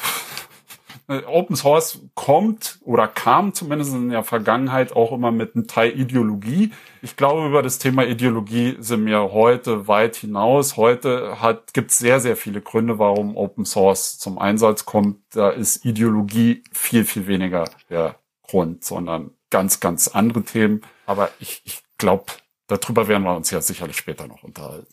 Open 1.27 1.55
Source 1.55 2.00
kommt 2.15 2.79
oder 2.82 3.08
kam 3.08 3.53
zumindest 3.53 3.93
in 3.93 4.10
der 4.10 4.24
Vergangenheit 4.24 4.96
auch 4.96 5.12
immer 5.12 5.32
mit 5.32 5.55
einem 5.55 5.67
Teil 5.67 6.00
Ideologie. 6.00 6.72
Ich 7.01 7.15
glaube, 7.15 7.48
über 7.48 7.62
das 7.62 7.79
Thema 7.79 8.05
Ideologie 8.05 8.77
sind 8.79 9.05
wir 9.05 9.32
heute 9.32 9.88
weit 9.88 10.15
hinaus. 10.15 10.77
Heute 10.77 11.38
gibt 11.74 11.91
es 11.91 12.00
sehr, 12.00 12.20
sehr 12.20 12.36
viele 12.36 12.62
Gründe, 12.62 13.00
warum 13.00 13.38
Open 13.38 13.65
Source 13.65 14.17
zum 14.17 14.38
Einsatz 14.38 14.86
kommt. 14.86 15.17
Da 15.32 15.50
ist 15.50 15.86
Ideologie 15.86 16.63
viel, 16.72 17.05
viel 17.05 17.27
weniger 17.27 17.70
der 17.89 18.15
Grund, 18.41 18.84
sondern 18.84 19.32
ganz, 19.50 19.79
ganz 19.79 20.08
andere 20.08 20.43
Themen. 20.43 20.82
Aber 21.05 21.29
ich, 21.39 21.62
ich 21.65 21.84
glaube, 21.98 22.25
darüber 22.67 23.08
werden 23.08 23.24
wir 23.24 23.36
uns 23.36 23.51
ja 23.51 23.62
sicherlich 23.62 23.98
später 23.98 24.27
noch 24.27 24.43
unterhalten. 24.43 24.88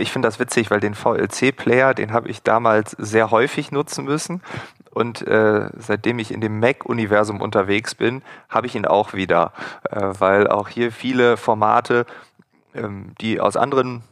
Ich 0.00 0.10
finde 0.10 0.26
das 0.26 0.40
witzig, 0.40 0.72
weil 0.72 0.80
den 0.80 0.94
VLC-Player, 0.94 1.94
den 1.94 2.12
habe 2.12 2.28
ich 2.28 2.42
damals 2.42 2.90
sehr 2.98 3.30
häufig 3.30 3.70
nutzen 3.70 4.04
müssen. 4.04 4.42
Und 4.96 5.20
äh, 5.26 5.68
seitdem 5.76 6.18
ich 6.18 6.32
in 6.32 6.40
dem 6.40 6.58
Mac-Universum 6.58 7.42
unterwegs 7.42 7.94
bin, 7.94 8.22
habe 8.48 8.66
ich 8.66 8.74
ihn 8.76 8.86
auch 8.86 9.12
wieder, 9.12 9.52
äh, 9.90 10.00
weil 10.00 10.48
auch 10.48 10.68
hier 10.68 10.90
viele 10.90 11.36
Formate, 11.36 12.06
ähm, 12.74 13.12
die 13.20 13.38
aus 13.38 13.58
anderen 13.58 14.04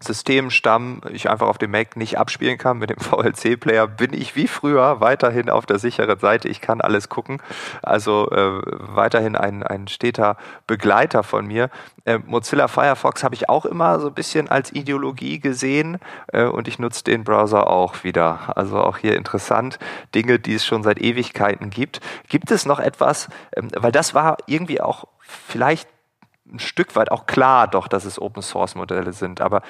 System 0.00 0.50
stammen, 0.50 1.00
ich 1.10 1.30
einfach 1.30 1.46
auf 1.46 1.58
dem 1.58 1.70
Mac 1.70 1.96
nicht 1.96 2.18
abspielen 2.18 2.58
kann. 2.58 2.78
Mit 2.78 2.90
dem 2.90 2.98
VLC-Player 3.00 3.86
bin 3.86 4.12
ich 4.12 4.36
wie 4.36 4.48
früher 4.48 5.00
weiterhin 5.00 5.50
auf 5.50 5.66
der 5.66 5.78
sicheren 5.78 6.18
Seite. 6.18 6.48
Ich 6.48 6.60
kann 6.60 6.80
alles 6.80 7.08
gucken. 7.08 7.40
Also 7.82 8.30
äh, 8.30 8.60
weiterhin 8.64 9.36
ein, 9.36 9.62
ein 9.62 9.88
steter 9.88 10.36
Begleiter 10.66 11.22
von 11.22 11.46
mir. 11.46 11.70
Äh, 12.04 12.18
Mozilla 12.18 12.68
Firefox 12.68 13.24
habe 13.24 13.34
ich 13.34 13.48
auch 13.48 13.64
immer 13.64 14.00
so 14.00 14.08
ein 14.08 14.14
bisschen 14.14 14.48
als 14.48 14.72
Ideologie 14.72 15.40
gesehen 15.40 15.98
äh, 16.32 16.44
und 16.44 16.68
ich 16.68 16.78
nutze 16.78 17.04
den 17.04 17.24
Browser 17.24 17.68
auch 17.68 18.04
wieder. 18.04 18.56
Also 18.56 18.78
auch 18.78 18.98
hier 18.98 19.16
interessant. 19.16 19.78
Dinge, 20.14 20.38
die 20.38 20.54
es 20.54 20.66
schon 20.66 20.82
seit 20.82 21.00
Ewigkeiten 21.00 21.70
gibt. 21.70 22.00
Gibt 22.28 22.50
es 22.50 22.66
noch 22.66 22.80
etwas, 22.80 23.28
ähm, 23.56 23.70
weil 23.74 23.92
das 23.92 24.14
war 24.14 24.36
irgendwie 24.46 24.80
auch 24.80 25.06
vielleicht 25.20 25.88
ein 26.50 26.58
Stück 26.58 26.96
weit 26.96 27.10
auch 27.10 27.26
klar 27.26 27.68
doch, 27.68 27.88
dass 27.88 28.04
es 28.04 28.20
Open 28.20 28.42
Source 28.42 28.74
Modelle 28.74 29.12
sind. 29.12 29.40
Aber 29.40 29.62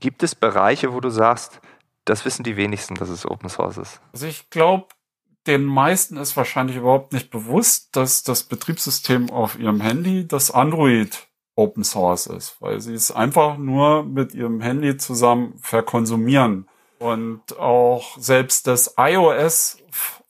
gibt 0.00 0.22
es 0.22 0.34
Bereiche, 0.34 0.92
wo 0.92 1.00
du 1.00 1.10
sagst, 1.10 1.60
das 2.04 2.24
wissen 2.24 2.42
die 2.42 2.56
wenigsten, 2.56 2.94
dass 2.94 3.08
es 3.08 3.26
Open 3.26 3.48
Source 3.48 3.78
ist? 3.78 4.00
Also 4.12 4.26
ich 4.26 4.50
glaube, 4.50 4.88
den 5.46 5.64
meisten 5.64 6.16
ist 6.16 6.36
wahrscheinlich 6.36 6.76
überhaupt 6.76 7.12
nicht 7.12 7.30
bewusst, 7.30 7.96
dass 7.96 8.22
das 8.22 8.42
Betriebssystem 8.42 9.30
auf 9.30 9.58
ihrem 9.58 9.80
Handy 9.80 10.26
das 10.26 10.50
Android 10.50 11.28
Open 11.56 11.84
Source 11.84 12.26
ist, 12.26 12.56
weil 12.60 12.80
sie 12.80 12.94
es 12.94 13.10
einfach 13.10 13.58
nur 13.58 14.04
mit 14.04 14.34
ihrem 14.34 14.60
Handy 14.60 14.96
zusammen 14.96 15.54
verkonsumieren. 15.58 16.68
Und 17.00 17.58
auch 17.58 18.16
selbst 18.18 18.68
das 18.68 18.94
iOS 18.96 19.78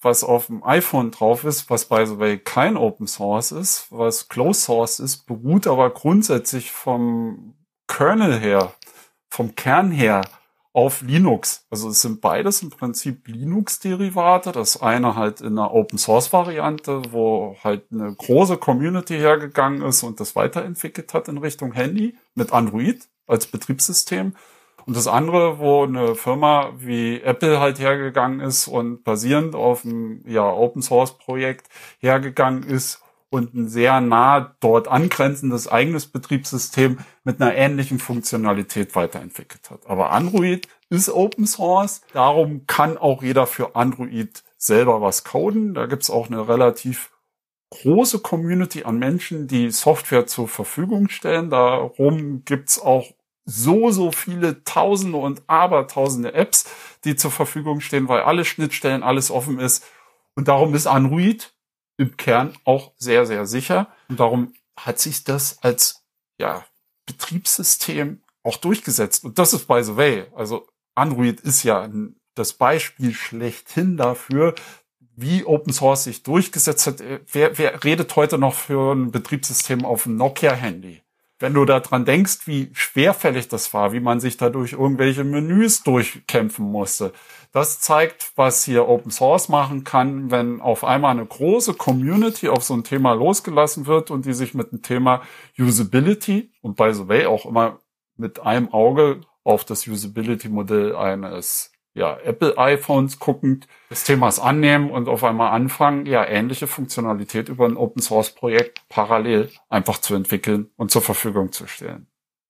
was 0.03 0.25
auf 0.25 0.47
dem 0.47 0.65
iPhone 0.65 1.11
drauf 1.11 1.45
ist, 1.45 1.69
was 1.71 1.85
by 1.87 2.07
the 2.07 2.19
way 2.19 2.39
kein 2.39 2.77
Open 2.77 3.07
Source 3.07 3.53
ist, 3.53 3.87
was 3.91 4.29
Closed 4.29 4.63
Source 4.63 4.99
ist, 4.99 5.27
beruht 5.27 5.67
aber 5.67 5.91
grundsätzlich 5.91 6.73
vom 6.73 7.55
Kernel 7.87 8.39
her, 8.39 8.73
vom 9.29 9.55
Kern 9.55 9.91
her 9.91 10.23
auf 10.73 11.03
Linux. 11.03 11.67
Also 11.69 11.91
es 11.91 12.01
sind 12.01 12.21
beides 12.21 12.63
im 12.63 12.71
Prinzip 12.71 13.27
Linux-Derivate. 13.27 14.53
Das 14.53 14.81
eine 14.81 15.17
halt 15.17 15.41
in 15.41 15.59
einer 15.59 15.75
Open-Source-Variante, 15.75 17.03
wo 17.11 17.57
halt 17.63 17.87
eine 17.93 18.15
große 18.15 18.57
Community 18.57 19.17
hergegangen 19.19 19.83
ist 19.83 20.05
und 20.05 20.21
das 20.21 20.37
weiterentwickelt 20.37 21.13
hat 21.13 21.29
in 21.29 21.39
Richtung 21.39 21.73
Handy 21.73 22.17
mit 22.35 22.53
Android 22.53 23.09
als 23.27 23.47
Betriebssystem. 23.47 24.37
Und 24.87 24.97
das 24.97 25.07
andere, 25.07 25.59
wo 25.59 25.85
eine 25.85 26.15
Firma 26.15 26.73
wie 26.77 27.21
Apple 27.21 27.61
halt 27.61 27.79
hergegangen 27.79 28.41
ist 28.41 28.67
und 28.69 29.05
basierend 29.05 29.55
auf 29.55 29.85
einem 29.85 30.23
ja, 30.27 30.51
Open 30.51 30.83
Source 30.83 31.19
Projekt 31.19 31.69
hergegangen 31.99 32.63
ist 32.63 33.03
und 33.31 33.55
ein 33.55 33.69
sehr 33.69 34.01
nah 34.01 34.57
dort 34.61 34.89
angrenzendes 34.89 35.69
eigenes 35.69 36.07
Betriebssystem 36.07 36.99
mit 37.25 37.41
einer 37.41 37.55
ähnlichen 37.55 38.01
Funktionalität 38.01 38.97
weiterentwickelt 38.97 39.71
hat. 39.71 39.87
Aber 39.87 40.11
Android 40.11 40.67
ist 40.91 41.09
Open 41.09 41.47
Source, 41.47 42.03
darum 42.13 42.67
kann 42.67 42.99
auch 42.99 43.23
jeder 43.23 43.47
für 43.47 43.77
Android 43.77 44.43
selber 44.59 45.01
was 45.01 45.25
coden. 45.25 45.75
Da 45.75 45.87
gibt's 45.87 46.11
auch 46.11 46.27
eine 46.27 46.49
relativ 46.49 47.13
große 47.71 48.19
Community 48.19 48.83
an 48.83 48.99
Menschen, 48.99 49.47
die 49.47 49.71
Software 49.71 50.27
zur 50.27 50.49
Verfügung 50.49 51.09
stellen. 51.09 51.51
Darum 51.51 52.45
gibt's 52.45 52.81
auch 52.81 53.07
so, 53.45 53.91
so 53.91 54.13
viele 54.13 54.65
Tausende 54.65 55.19
und 55.19 55.43
Abertausende 55.49 56.35
Apps, 56.35 56.65
die 57.05 57.17
zur 57.17 57.31
Verfügung 57.31 57.81
stehen, 57.81 58.09
weil 58.09 58.23
alle 58.23 58.45
Schnittstellen, 58.45 59.03
alles 59.03 59.31
offen 59.31 59.59
ist. 59.59 59.85
Und 60.35 60.49
darum 60.49 60.75
ist 60.75 60.87
Android 60.87 61.53
im 61.97 62.17
Kern 62.17 62.57
auch 62.65 62.93
sehr, 62.97 63.27
sehr 63.27 63.47
sicher. 63.47 63.89
Und 64.09 64.21
darum 64.21 64.55
hat 64.77 64.99
sich 64.99 65.25
das 65.25 65.59
als, 65.63 66.05
ja, 66.39 66.65
Betriebssystem 67.07 68.23
auch 68.43 68.57
durchgesetzt. 68.57 69.25
Und 69.25 69.39
das 69.39 69.53
ist 69.53 69.67
by 69.67 69.83
the 69.83 69.97
way. 69.97 70.27
Also 70.35 70.67
Android 70.95 71.41
ist 71.41 71.63
ja 71.63 71.89
das 72.35 72.53
Beispiel 72.55 73.13
schlechthin 73.13 73.97
dafür, 73.97 74.55
wie 75.17 75.45
Open 75.45 75.73
Source 75.73 76.05
sich 76.05 76.23
durchgesetzt 76.23 76.87
hat. 76.87 77.03
Wer, 77.33 77.59
wer 77.59 77.85
redet 77.85 78.15
heute 78.17 78.39
noch 78.39 78.55
für 78.55 78.95
ein 78.95 79.11
Betriebssystem 79.11 79.85
auf 79.85 80.07
einem 80.07 80.17
Nokia-Handy? 80.17 81.03
Wenn 81.41 81.55
du 81.55 81.65
daran 81.65 82.05
denkst, 82.05 82.47
wie 82.47 82.71
schwerfällig 82.75 83.49
das 83.49 83.75
war, 83.75 83.93
wie 83.93 84.01
man 84.01 84.21
sich 84.21 84.37
da 84.37 84.51
durch 84.51 84.75
irgendwelche 84.75 85.25
Menüs 85.25 85.83
durchkämpfen 85.83 86.71
musste. 86.71 87.13
Das 87.53 87.81
zeigt, 87.81 88.33
was 88.37 88.63
hier 88.65 88.87
Open 88.87 89.11
Source 89.11 89.49
machen 89.49 89.83
kann, 89.83 90.31
wenn 90.31 90.61
auf 90.61 90.85
einmal 90.85 91.11
eine 91.11 91.27
große 91.27 91.75
Community 91.75 92.49
auf 92.49 92.63
so 92.63 92.75
ein 92.75 92.85
Thema 92.85 93.15
losgelassen 93.15 93.87
wird 93.87 94.11
und 94.11 94.27
die 94.27 94.35
sich 94.35 94.55
mit 94.55 94.71
dem 94.71 94.83
Thema 94.83 95.23
Usability 95.59 96.53
und 96.61 96.77
by 96.77 96.95
the 96.95 97.09
way 97.09 97.27
auch 97.27 97.47
immer 97.47 97.81
mit 98.17 98.41
einem 98.41 98.73
Auge 98.73 99.23
auf 99.43 99.65
das 99.65 99.87
Usability-Modell 99.87 100.95
eines 100.95 101.73
ja, 101.95 102.19
Apple 102.19 102.57
iPhones 102.57 103.19
guckend 103.19 103.67
des 103.91 104.05
Themas 104.05 104.39
annehmen 104.39 104.91
und 104.91 105.09
auf 105.09 105.25
einmal 105.25 105.53
anfangen, 105.53 106.07
ja, 106.07 106.25
ähnliche 106.27 106.67
Funktionalität 106.67 107.49
über 107.49 107.67
ein 107.67 107.77
Open 107.77 108.01
Source 108.01 108.35
Projekt 108.35 108.83
parallel 108.89 109.51
einfach 109.69 109.99
zu 109.99 110.15
entwickeln 110.15 110.71
und 110.77 110.91
zur 110.91 111.03
Verfügung 111.03 111.53
zu 111.53 111.67
stellen. 111.67 112.07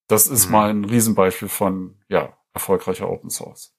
Das 0.08 0.26
ist 0.26 0.46
mhm. 0.46 0.52
mal 0.52 0.70
ein 0.70 0.84
Riesenbeispiel 0.84 1.48
von, 1.48 1.96
ja, 2.08 2.36
erfolgreicher 2.52 3.08
Open 3.08 3.30
Source. 3.30 3.74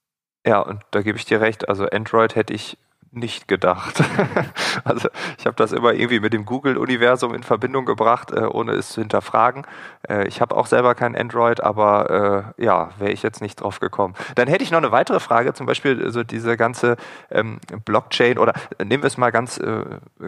Ja, 0.45 0.61
und 0.61 0.81
da 0.91 1.01
gebe 1.01 1.17
ich 1.17 1.25
dir 1.25 1.41
recht. 1.41 1.69
Also 1.69 1.85
Android 1.85 2.35
hätte 2.35 2.53
ich 2.53 2.77
nicht 3.11 3.47
gedacht. 3.47 4.01
also 4.85 5.09
ich 5.37 5.45
habe 5.45 5.55
das 5.57 5.73
immer 5.73 5.93
irgendwie 5.93 6.21
mit 6.21 6.33
dem 6.33 6.45
Google-Universum 6.45 7.33
in 7.33 7.43
Verbindung 7.43 7.85
gebracht, 7.85 8.31
äh, 8.31 8.45
ohne 8.45 8.71
es 8.71 8.89
zu 8.89 9.01
hinterfragen. 9.01 9.67
Äh, 10.07 10.27
ich 10.27 10.39
habe 10.39 10.55
auch 10.55 10.65
selber 10.65 10.95
kein 10.95 11.15
Android, 11.15 11.61
aber 11.61 12.53
äh, 12.57 12.63
ja, 12.63 12.91
wäre 12.99 13.11
ich 13.11 13.21
jetzt 13.21 13.41
nicht 13.41 13.61
drauf 13.61 13.79
gekommen. 13.79 14.15
Dann 14.35 14.47
hätte 14.47 14.63
ich 14.63 14.71
noch 14.71 14.77
eine 14.77 14.93
weitere 14.93 15.19
Frage, 15.19 15.53
zum 15.53 15.65
Beispiel 15.65 16.09
so 16.11 16.23
diese 16.23 16.55
ganze 16.55 16.95
ähm, 17.29 17.59
Blockchain 17.83 18.37
oder 18.37 18.53
äh, 18.77 18.85
nehmen 18.85 19.03
wir 19.03 19.07
es 19.07 19.17
mal 19.17 19.31
ganz, 19.31 19.57
äh, 19.57 19.83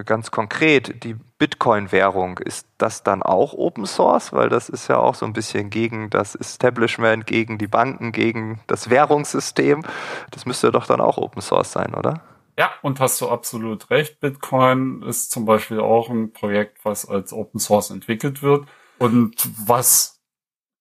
ganz 0.05 0.31
konkret, 0.31 1.03
die 1.05 1.15
Bitcoin-Währung, 1.43 2.37
ist 2.39 2.67
das 2.77 3.03
dann 3.03 3.23
auch 3.23 3.53
Open 3.53 3.85
Source? 3.85 4.33
Weil 4.33 4.49
das 4.49 4.67
ist 4.69 4.89
ja 4.89 4.97
auch 4.97 5.15
so 5.15 5.25
ein 5.25 5.33
bisschen 5.33 5.69
gegen 5.69 6.09
das 6.09 6.35
Establishment, 6.35 7.27
gegen 7.27 7.57
die 7.57 7.67
Banken, 7.67 8.11
gegen 8.11 8.59
das 8.67 8.89
Währungssystem. 8.89 9.83
Das 10.31 10.45
müsste 10.45 10.71
doch 10.71 10.85
dann 10.85 11.01
auch 11.01 11.17
Open 11.17 11.41
Source 11.41 11.71
sein, 11.71 11.93
oder? 11.93 12.21
Ja, 12.57 12.71
und 12.81 12.99
hast 12.99 13.19
du 13.19 13.29
absolut 13.29 13.89
recht. 13.89 14.19
Bitcoin 14.19 15.01
ist 15.01 15.31
zum 15.31 15.45
Beispiel 15.45 15.79
auch 15.79 16.09
ein 16.09 16.33
Projekt, 16.33 16.85
was 16.85 17.07
als 17.07 17.33
Open 17.33 17.59
Source 17.59 17.89
entwickelt 17.89 18.43
wird 18.43 18.67
und 18.99 19.35
was 19.67 20.21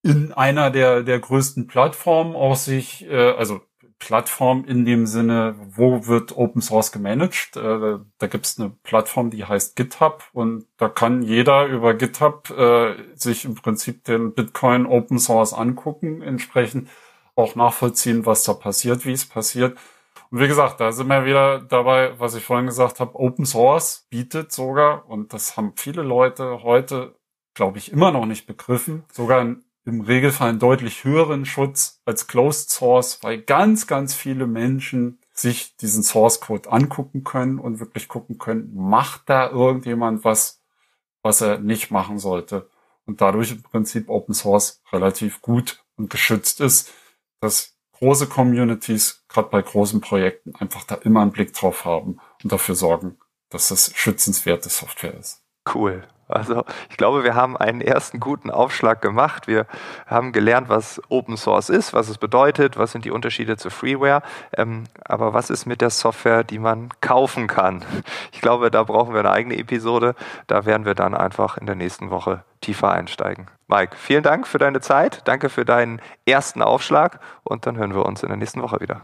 in 0.03 0.33
einer 0.33 0.71
der, 0.71 1.03
der 1.03 1.21
größten 1.21 1.67
Plattformen 1.67 2.35
auch 2.35 2.57
sich, 2.57 3.07
äh, 3.09 3.31
also 3.31 3.61
Plattform 3.99 4.65
in 4.65 4.85
dem 4.85 5.07
Sinne, 5.07 5.55
wo 5.77 6.09
wird 6.09 6.37
Open 6.37 6.61
Source 6.61 6.91
gemanagt? 6.91 7.57
Äh, 7.57 7.99
da 8.19 8.27
gibt 8.27 8.47
es 8.47 8.59
eine 8.59 8.71
Plattform, 8.83 9.31
die 9.31 9.45
heißt 9.45 9.77
GitHub 9.77 10.25
und 10.33 10.67
da 10.77 10.89
kann 10.89 11.23
jeder 11.23 11.67
über 11.67 11.95
GitHub 11.95 12.51
äh, 12.51 12.97
sich 13.15 13.45
im 13.45 13.55
Prinzip 13.55 14.03
den 14.03 14.35
Bitcoin 14.35 14.87
Open 14.87 15.21
Source 15.21 15.53
angucken, 15.53 16.21
entsprechend 16.21 16.89
auch 17.37 17.55
nachvollziehen, 17.55 18.27
was 18.27 18.43
da 18.43 18.55
passiert, 18.55 19.07
wie 19.07 19.13
es 19.13 19.25
passiert. 19.25 19.79
Und 20.33 20.41
wie 20.41 20.49
gesagt, 20.49 20.81
da 20.81 20.93
sind 20.93 21.09
wir 21.09 21.27
wieder 21.27 21.61
dabei, 21.61 22.19
was 22.19 22.35
ich 22.35 22.43
vorhin 22.43 22.65
gesagt 22.65 23.01
habe, 23.01 23.19
Open 23.21 23.45
Source 23.45 24.07
bietet 24.09 24.51
sogar, 24.51 25.07
und 25.07 25.35
das 25.35 25.59
haben 25.59 25.75
viele 25.77 26.01
Leute 26.01 26.63
heute, 26.63 27.15
glaube 27.53 27.77
ich, 27.77 27.93
immer 27.93 28.13
noch 28.13 28.25
nicht 28.25 28.47
begriffen, 28.47 29.05
sogar 29.13 29.43
im 29.43 30.01
Regelfall 30.01 30.49
einen 30.49 30.59
deutlich 30.59 31.05
höheren 31.05 31.45
Schutz 31.45 32.01
als 32.07 32.29
Closed 32.29 32.71
Source, 32.71 33.19
weil 33.23 33.43
ganz, 33.43 33.87
ganz 33.87 34.15
viele 34.15 34.47
Menschen 34.47 35.19
sich 35.35 35.77
diesen 35.77 36.03
Source 36.03 36.41
Code 36.41 36.73
angucken 36.73 37.25
können 37.25 37.59
und 37.59 37.79
wirklich 37.79 38.09
gucken 38.09 38.39
können, 38.39 38.75
macht 38.75 39.29
da 39.29 39.51
irgendjemand 39.51 40.25
was, 40.25 40.63
was 41.23 41.43
er 41.43 41.59
nicht 41.59 41.91
machen 41.91 42.19
sollte. 42.19 42.71
Und 43.05 43.21
dadurch 43.21 43.53
im 43.53 43.63
Prinzip 43.63 44.09
Open 44.09 44.35
Source 44.35 44.81
relativ 44.93 45.43
gut 45.43 45.85
und 45.97 46.09
geschützt 46.09 46.63
ist, 46.63 46.91
dass 47.41 47.77
große 48.03 48.27
Communities, 48.27 49.25
gerade 49.29 49.49
bei 49.49 49.63
großen 49.63 50.01
Projekten, 50.01 50.57
einfach 50.57 50.83
da 50.83 50.97
immer 50.97 51.23
einen 51.23 51.31
Blick 51.31 51.53
drauf 51.53 51.85
haben 51.85 52.19
und 52.43 52.51
dafür 52.51 52.75
sorgen, 52.75 53.17
dass 53.49 53.69
das 53.69 53.93
schützenswerte 53.95 54.69
Software 54.71 55.15
ist. 55.15 55.45
Cool. 55.73 56.03
Also 56.33 56.65
ich 56.91 56.97
glaube, 56.97 57.25
wir 57.25 57.35
haben 57.35 57.57
einen 57.57 57.81
ersten 57.81 58.21
guten 58.21 58.51
Aufschlag 58.51 59.01
gemacht. 59.01 59.47
Wir 59.47 59.67
haben 60.07 60.33
gelernt, 60.33 60.69
was 60.69 61.01
Open 61.09 61.37
Source 61.37 61.69
ist, 61.69 61.93
was 61.93 62.09
es 62.09 62.19
bedeutet, 62.19 62.77
was 62.77 62.93
sind 62.93 63.05
die 63.05 63.11
Unterschiede 63.11 63.57
zu 63.57 63.71
Freeware. 63.71 64.23
Ähm, 64.57 64.85
aber 65.05 65.35
was 65.35 65.51
ist 65.51 65.67
mit 65.67 65.81
der 65.81 65.91
Software, 65.91 66.45
die 66.45 66.59
man 66.59 66.89
kaufen 67.01 67.47
kann? 67.47 67.85
Ich 68.33 68.41
glaube, 68.41 68.71
da 68.71 68.83
brauchen 68.83 69.13
wir 69.13 69.21
eine 69.21 69.31
eigene 69.31 69.57
Episode. 69.57 70.15
Da 70.47 70.65
werden 70.65 70.85
wir 70.85 70.95
dann 70.95 71.15
einfach 71.15 71.59
in 71.59 71.67
der 71.67 71.75
nächsten 71.75 72.11
Woche 72.11 72.45
tiefer 72.61 72.91
einsteigen. 72.91 73.47
Mike, 73.69 73.97
vielen 73.97 74.23
Dank 74.23 74.47
für 74.47 74.59
deine 74.59 74.81
Zeit. 74.81 75.23
Danke 75.27 75.49
für 75.49 75.65
deinen 75.65 76.01
ersten 76.27 76.63
Aufschlag. 76.63 77.21
Und 77.45 77.67
dann 77.67 77.77
hören 77.77 77.95
wir 77.95 78.05
uns 78.05 78.23
in 78.23 78.29
der 78.29 78.37
nächsten 78.37 78.63
Woche 78.63 78.81
wieder. 78.81 79.03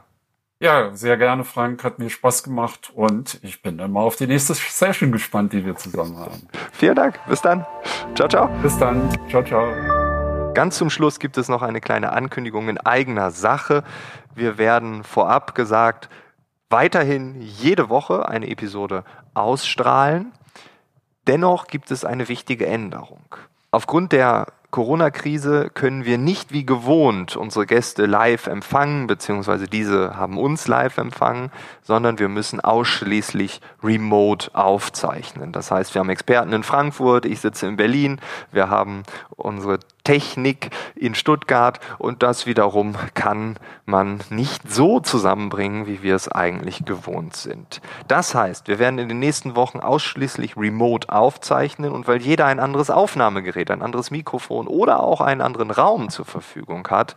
Ja, 0.61 0.91
sehr 0.93 1.17
gerne, 1.17 1.45
Frank. 1.45 1.85
Hat 1.85 2.01
mir 2.01 2.11
Spaß 2.11 2.43
gemacht 2.43 2.91
und 2.93 3.39
ich 3.43 3.63
bin 3.63 3.79
dann 3.79 3.93
mal 3.93 4.01
auf 4.01 4.17
die 4.17 4.27
nächste 4.27 4.55
Session 4.55 5.13
gespannt, 5.13 5.53
die 5.53 5.65
wir 5.65 5.77
zusammen 5.77 6.19
haben. 6.19 6.49
Vielen 6.73 6.97
Dank. 6.97 7.21
Bis 7.29 7.41
dann. 7.41 7.65
Ciao, 8.17 8.29
ciao. 8.29 8.49
Bis 8.61 8.77
dann. 8.77 9.09
Ciao, 9.29 9.45
ciao. 9.45 9.69
Ganz 10.55 10.77
zum 10.77 10.91
Schluss 10.91 11.21
gibt 11.21 11.39
es 11.39 11.49
noch 11.49 11.63
eine 11.63 11.81
kleine 11.81 12.13
Ankündigung 12.13 12.69
in 12.69 12.79
eigener 12.79 13.31
Sache. 13.31 13.85
Wir 14.35 14.59
werden 14.59 15.05
vorab 15.05 15.55
gesagt, 15.55 16.09
weiterhin 16.71 17.41
jede 17.41 17.89
Woche 17.89 18.29
eine 18.29 18.49
Episode 18.49 19.05
ausstrahlen. 19.35 20.33
Dennoch 21.29 21.69
gibt 21.69 21.93
es 21.93 22.05
eine 22.05 22.29
wichtige 22.29 22.67
Änderung. 22.67 23.23
Aufgrund 23.71 24.11
der 24.11 24.49
Corona-Krise 24.71 25.71
können 25.73 26.05
wir 26.05 26.19
nicht 26.19 26.53
wie 26.53 26.67
gewohnt 26.67 27.37
unsere 27.37 27.65
Gäste 27.65 28.05
live 28.05 28.47
empfangen, 28.47 29.07
beziehungsweise 29.07 29.67
diese 29.67 30.17
haben 30.17 30.37
uns 30.37 30.69
live 30.69 30.99
empfangen, 30.99 31.51
sondern 31.83 32.19
wir 32.19 32.29
müssen 32.29 32.61
ausschließlich 32.61 33.63
remote 33.83 34.55
aufzeichnen. 34.55 35.53
Das 35.53 35.71
heißt, 35.71 35.95
wir 35.95 36.01
haben 36.01 36.11
Experten 36.11 36.53
in 36.53 36.65
Frankfurt, 36.65 37.25
ich 37.25 37.41
sitze 37.41 37.67
in 37.67 37.77
Berlin, 37.77 38.21
wir 38.53 38.69
haben 38.69 39.05
unsere 39.31 39.79
Technik 40.09 40.71
in 40.95 41.15
Stuttgart 41.15 41.81
und 41.99 42.23
das 42.23 42.47
wiederum 42.47 42.95
kann 43.13 43.59
man 43.85 44.21
nicht 44.31 44.73
so 44.73 45.01
zusammenbringen, 45.01 45.87
wie 45.87 46.03
wir 46.03 46.15
es 46.15 46.33
eigentlich 46.33 46.87
gewohnt 46.87 47.37
sind. 47.37 47.83
Das 48.07 48.35
heißt, 48.35 48.69
wir 48.69 48.79
werden 48.79 48.99
in 48.99 49.11
den 49.11 49.19
nächsten 49.19 49.55
Wochen 49.55 49.81
ausschließlich 49.81 50.57
remote 50.57 51.11
aufzeichnen 51.11 51.93
und 51.93 52.09
weil 52.09 52.23
jeder 52.23 52.47
ein 52.47 52.59
anderes 52.59 52.89
Aufnahmegerät, 52.89 53.71
ein 53.71 53.83
anderes 53.83 54.11
Mikrofon 54.11 54.67
oder 54.67 55.01
auch 55.01 55.21
einen 55.21 55.43
anderen 55.43 55.71
Raum 55.71 56.09
zur 56.09 56.25
Verfügung 56.25 56.89
hat, 56.89 57.15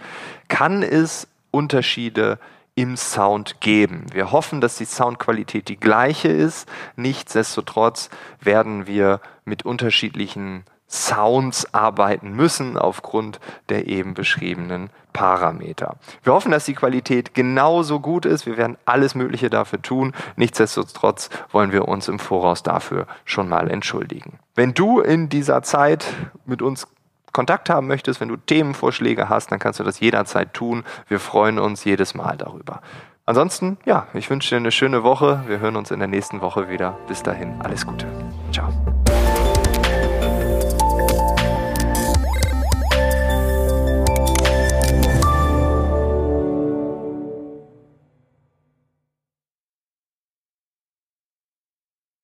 kann 0.50 0.84
es 0.84 1.30
Unterschiede 1.50 2.40
im 2.76 2.98
Sound 2.98 3.62
geben. 3.62 4.08
Wir 4.12 4.34
hoffen, 4.34 4.60
dass 4.60 4.76
die 4.76 4.84
Soundqualität 4.84 5.70
die 5.70 5.80
gleiche 5.80 6.28
ist. 6.28 6.68
Nichtsdestotrotz 6.98 8.10
werden 8.42 8.86
wir 8.86 9.22
mit 9.46 9.64
unterschiedlichen 9.64 10.66
Sounds 10.92 11.74
arbeiten 11.74 12.34
müssen 12.34 12.78
aufgrund 12.78 13.40
der 13.70 13.88
eben 13.88 14.14
beschriebenen 14.14 14.90
Parameter. 15.14 15.96
Wir 16.24 16.34
hoffen, 16.34 16.52
dass 16.52 16.66
die 16.66 16.74
Qualität 16.74 17.34
genauso 17.34 18.00
gut 18.00 18.26
ist. 18.26 18.46
Wir 18.46 18.58
werden 18.58 18.78
alles 18.86 19.16
Mögliche 19.16 19.50
dafür 19.50 19.82
tun. 19.82 20.14
Nichtsdestotrotz 20.36 21.30
wollen 21.52 21.72
wir 21.72 21.88
uns 21.88 22.08
im 22.08 22.20
Voraus 22.20 22.64
dafür 22.64 23.08
schon 23.26 23.48
mal 23.48 23.70
entschuldigen. 23.70 24.40
Wenn 24.56 24.74
du 24.74 25.00
in 25.00 25.30
dieser 25.30 25.64
Zeit 25.64 26.06
mit 26.46 26.62
uns 26.62 26.88
Kontakt 27.32 27.70
haben 27.70 27.88
möchtest, 27.88 28.20
wenn 28.20 28.28
du 28.28 28.36
Themenvorschläge 28.36 29.30
hast, 29.30 29.52
dann 29.52 29.60
kannst 29.60 29.80
du 29.80 29.84
das 29.84 30.02
jederzeit 30.02 30.54
tun. 30.54 30.84
Wir 31.08 31.20
freuen 31.20 31.60
uns 31.60 31.86
jedes 31.86 32.14
Mal 32.14 32.36
darüber. 32.36 32.82
Ansonsten, 33.26 33.78
ja, 33.86 34.08
ich 34.14 34.30
wünsche 34.30 34.50
dir 34.50 34.58
eine 34.58 34.72
schöne 34.72 35.04
Woche. 35.04 35.44
Wir 35.48 35.60
hören 35.60 35.78
uns 35.78 35.92
in 35.92 36.00
der 36.00 36.10
nächsten 36.10 36.42
Woche 36.42 36.70
wieder. 36.70 36.98
Bis 37.08 37.24
dahin, 37.24 37.62
alles 37.62 37.86
Gute. 37.86 38.08
Ciao. 38.52 38.70